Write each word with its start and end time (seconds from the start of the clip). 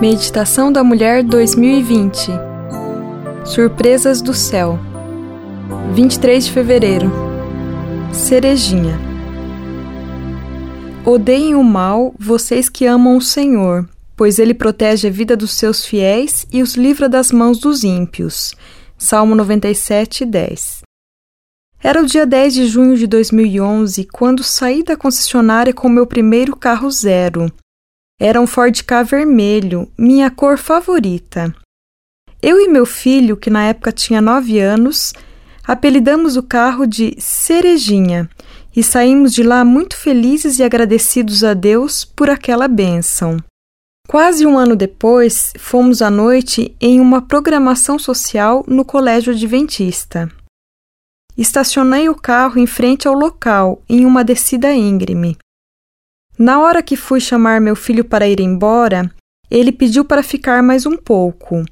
Meditação 0.00 0.72
da 0.72 0.82
Mulher 0.82 1.22
2020 1.22 2.30
Surpresas 3.44 4.22
do 4.22 4.32
Céu. 4.32 4.78
23 5.92 6.46
de 6.46 6.52
fevereiro. 6.52 7.12
Cerejinha. 8.10 8.98
Odeiem 11.04 11.54
o 11.54 11.62
mal, 11.62 12.14
vocês 12.18 12.70
que 12.70 12.86
amam 12.86 13.18
o 13.18 13.20
Senhor, 13.20 13.86
pois 14.16 14.38
ele 14.38 14.54
protege 14.54 15.08
a 15.08 15.10
vida 15.10 15.36
dos 15.36 15.50
seus 15.50 15.84
fiéis 15.84 16.46
e 16.50 16.62
os 16.62 16.76
livra 16.76 17.06
das 17.06 17.30
mãos 17.30 17.58
dos 17.58 17.84
ímpios. 17.84 18.54
Salmo 18.96 19.34
97, 19.34 20.24
10 20.24 20.80
Era 21.82 22.00
o 22.00 22.06
dia 22.06 22.24
10 22.24 22.54
de 22.54 22.66
junho 22.66 22.96
de 22.96 23.06
2011 23.06 24.08
quando 24.10 24.42
saí 24.42 24.82
da 24.82 24.96
concessionária 24.96 25.74
com 25.74 25.90
meu 25.90 26.06
primeiro 26.06 26.56
carro 26.56 26.90
zero 26.90 27.52
era 28.20 28.38
um 28.38 28.46
Ford 28.46 28.82
Ka 28.82 29.02
vermelho, 29.02 29.90
minha 29.96 30.30
cor 30.30 30.58
favorita. 30.58 31.54
Eu 32.42 32.60
e 32.60 32.68
meu 32.68 32.84
filho, 32.84 33.34
que 33.34 33.48
na 33.48 33.64
época 33.64 33.90
tinha 33.90 34.20
nove 34.20 34.60
anos, 34.60 35.14
apelidamos 35.66 36.36
o 36.36 36.42
carro 36.42 36.86
de 36.86 37.16
Cerejinha 37.18 38.28
e 38.76 38.82
saímos 38.82 39.32
de 39.32 39.42
lá 39.42 39.64
muito 39.64 39.96
felizes 39.96 40.58
e 40.58 40.62
agradecidos 40.62 41.42
a 41.42 41.54
Deus 41.54 42.04
por 42.04 42.28
aquela 42.28 42.68
bênção. 42.68 43.38
Quase 44.06 44.44
um 44.44 44.58
ano 44.58 44.76
depois, 44.76 45.54
fomos 45.58 46.02
à 46.02 46.10
noite 46.10 46.76
em 46.78 47.00
uma 47.00 47.22
programação 47.22 47.98
social 47.98 48.64
no 48.66 48.84
Colégio 48.84 49.32
Adventista. 49.32 50.30
Estacionei 51.38 52.08
o 52.10 52.14
carro 52.14 52.58
em 52.58 52.66
frente 52.66 53.08
ao 53.08 53.14
local, 53.14 53.82
em 53.88 54.04
uma 54.04 54.22
descida 54.22 54.74
íngreme. 54.74 55.38
Na 56.40 56.58
hora 56.58 56.82
que 56.82 56.96
fui 56.96 57.20
chamar 57.20 57.60
meu 57.60 57.76
filho 57.76 58.02
para 58.02 58.26
ir 58.26 58.40
embora, 58.40 59.14
ele 59.50 59.70
pediu 59.70 60.06
para 60.06 60.22
ficar 60.22 60.62
mais 60.62 60.86
um 60.86 60.96
pouco. 60.96 61.62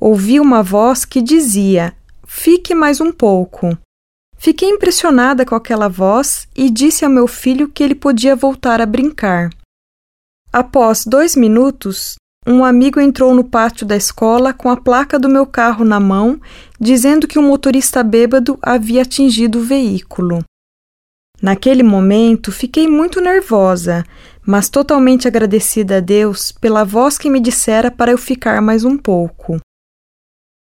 Ouvi 0.00 0.40
uma 0.40 0.64
voz 0.64 1.04
que 1.04 1.22
dizia: 1.22 1.94
Fique 2.26 2.74
mais 2.74 3.00
um 3.00 3.12
pouco. 3.12 3.78
Fiquei 4.36 4.68
impressionada 4.68 5.46
com 5.46 5.54
aquela 5.54 5.86
voz 5.86 6.48
e 6.56 6.68
disse 6.68 7.04
ao 7.04 7.10
meu 7.10 7.28
filho 7.28 7.68
que 7.68 7.84
ele 7.84 7.94
podia 7.94 8.34
voltar 8.34 8.80
a 8.80 8.86
brincar. 8.86 9.48
Após 10.52 11.04
dois 11.04 11.36
minutos, 11.36 12.16
um 12.44 12.64
amigo 12.64 12.98
entrou 12.98 13.32
no 13.32 13.44
pátio 13.44 13.86
da 13.86 13.94
escola 13.94 14.52
com 14.52 14.68
a 14.68 14.76
placa 14.76 15.20
do 15.20 15.28
meu 15.28 15.46
carro 15.46 15.84
na 15.84 16.00
mão, 16.00 16.40
dizendo 16.80 17.28
que 17.28 17.38
um 17.38 17.46
motorista 17.46 18.02
bêbado 18.02 18.58
havia 18.60 19.02
atingido 19.02 19.60
o 19.60 19.64
veículo. 19.64 20.42
Naquele 21.40 21.82
momento, 21.82 22.52
fiquei 22.52 22.86
muito 22.86 23.20
nervosa, 23.20 24.04
mas 24.46 24.68
totalmente 24.68 25.26
agradecida 25.26 25.96
a 25.96 26.00
Deus 26.00 26.52
pela 26.52 26.84
voz 26.84 27.16
que 27.16 27.30
me 27.30 27.40
dissera 27.40 27.90
para 27.90 28.10
eu 28.10 28.18
ficar 28.18 28.60
mais 28.60 28.84
um 28.84 28.96
pouco. 28.98 29.58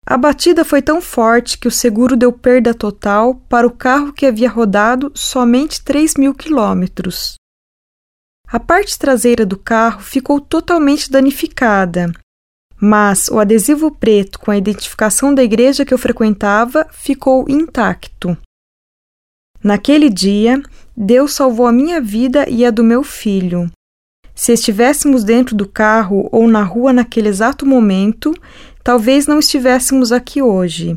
A 0.06 0.18
batida 0.18 0.64
foi 0.64 0.82
tão 0.82 1.02
forte 1.02 1.58
que 1.58 1.68
o 1.68 1.72
seguro 1.72 2.16
deu 2.16 2.32
perda 2.32 2.74
total 2.74 3.36
para 3.50 3.68
o 3.68 3.72
carro 3.72 4.14
que 4.14 4.26
havia 4.26 4.50
rodado 4.50 5.12
somente 5.14 5.84
3 5.84 6.16
mil 6.16 6.34
quilômetros. 6.34 7.36
A 8.48 8.60
parte 8.60 8.98
traseira 8.98 9.46
do 9.46 9.58
carro 9.58 10.02
ficou 10.02 10.42
totalmente 10.42 11.12
danificada, 11.12 12.12
mas 12.82 13.28
o 13.28 13.38
adesivo 13.38 13.92
preto 13.92 14.40
com 14.40 14.50
a 14.50 14.58
identificação 14.58 15.36
da 15.36 15.44
igreja 15.44 15.86
que 15.86 15.94
eu 15.94 15.98
frequentava 15.98 16.88
ficou 16.92 17.46
intacto. 17.48 18.36
Naquele 19.64 20.10
dia, 20.10 20.62
Deus 20.96 21.34
salvou 21.34 21.66
a 21.66 21.72
minha 21.72 22.00
vida 22.00 22.50
e 22.50 22.66
a 22.66 22.72
do 22.72 22.84
meu 22.84 23.04
filho. 23.04 23.70
Se 24.34 24.54
estivéssemos 24.54 25.24
dentro 25.24 25.56
do 25.56 25.68
carro 25.68 26.30
ou 26.32 26.48
na 26.48 26.64
rua 26.64 26.94
naquele 26.94 27.28
exato 27.28 27.66
momento, 27.66 28.34
talvez 28.84 29.28
não 29.28 29.38
estivéssemos 29.38 30.14
aqui 30.14 30.42
hoje. 30.42 30.96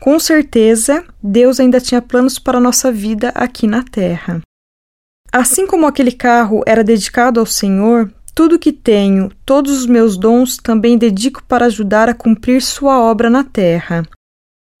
Com 0.00 0.18
certeza, 0.18 1.04
Deus 1.22 1.60
ainda 1.60 1.80
tinha 1.80 2.02
planos 2.02 2.38
para 2.38 2.60
nossa 2.60 2.90
vida 2.90 3.28
aqui 3.28 3.66
na 3.66 3.84
terra. 3.84 4.40
Assim 5.32 5.66
como 5.66 5.86
aquele 5.86 6.12
carro 6.12 6.62
era 6.66 6.82
dedicado 6.82 7.38
ao 7.38 7.46
Senhor, 7.46 8.12
tudo 8.34 8.58
que 8.58 8.72
tenho, 8.72 9.30
todos 9.46 9.78
os 9.78 9.86
meus 9.86 10.16
dons 10.16 10.56
também 10.56 10.98
dedico 10.98 11.44
para 11.44 11.66
ajudar 11.66 12.08
a 12.08 12.14
cumprir 12.14 12.60
Sua 12.60 13.00
obra 13.00 13.30
na 13.30 13.44
terra. 13.44 14.02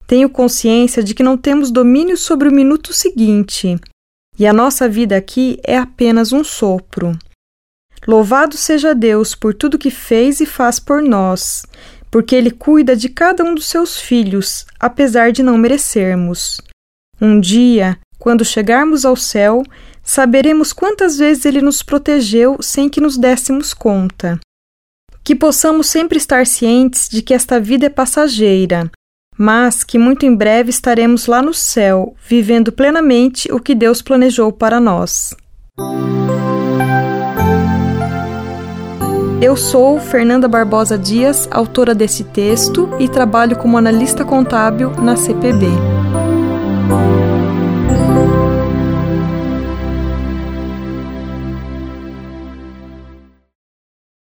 Tenho 0.06 0.28
consciência 0.28 1.02
de 1.02 1.14
que 1.14 1.22
não 1.22 1.36
temos 1.36 1.70
domínio 1.70 2.16
sobre 2.16 2.48
o 2.48 2.52
minuto 2.52 2.92
seguinte, 2.92 3.76
e 4.38 4.46
a 4.46 4.52
nossa 4.52 4.88
vida 4.88 5.16
aqui 5.16 5.58
é 5.64 5.78
apenas 5.78 6.32
um 6.32 6.44
sopro. 6.44 7.16
Louvado 8.06 8.56
seja 8.56 8.94
Deus 8.94 9.34
por 9.34 9.54
tudo 9.54 9.78
que 9.78 9.90
fez 9.90 10.40
e 10.40 10.46
faz 10.46 10.78
por 10.78 11.02
nós, 11.02 11.62
porque 12.10 12.36
Ele 12.36 12.50
cuida 12.50 12.94
de 12.94 13.08
cada 13.08 13.42
um 13.42 13.54
dos 13.54 13.66
seus 13.66 13.98
filhos, 13.98 14.66
apesar 14.78 15.32
de 15.32 15.42
não 15.42 15.56
merecermos. 15.56 16.60
Um 17.18 17.40
dia, 17.40 17.98
quando 18.18 18.44
chegarmos 18.44 19.06
ao 19.06 19.16
céu, 19.16 19.62
saberemos 20.02 20.72
quantas 20.72 21.16
vezes 21.16 21.46
Ele 21.46 21.62
nos 21.62 21.82
protegeu 21.82 22.58
sem 22.60 22.90
que 22.90 23.00
nos 23.00 23.16
dessemos 23.16 23.72
conta. 23.72 24.38
Que 25.22 25.34
possamos 25.34 25.86
sempre 25.86 26.18
estar 26.18 26.46
cientes 26.46 27.08
de 27.08 27.22
que 27.22 27.32
esta 27.32 27.58
vida 27.58 27.86
é 27.86 27.88
passageira 27.88 28.90
mas 29.36 29.82
que 29.82 29.98
muito 29.98 30.24
em 30.24 30.34
breve 30.34 30.70
estaremos 30.70 31.26
lá 31.26 31.42
no 31.42 31.52
céu, 31.52 32.14
vivendo 32.28 32.72
plenamente 32.72 33.52
o 33.52 33.60
que 33.60 33.74
Deus 33.74 34.00
planejou 34.00 34.52
para 34.52 34.80
nós. 34.80 35.34
Eu 39.40 39.56
sou 39.56 40.00
Fernanda 40.00 40.48
Barbosa 40.48 40.96
Dias, 40.96 41.46
autora 41.50 41.94
desse 41.94 42.24
texto, 42.24 42.88
e 42.98 43.08
trabalho 43.08 43.56
como 43.56 43.76
analista 43.76 44.24
contábil 44.24 44.90
na 44.92 45.16
CPB. 45.16 45.66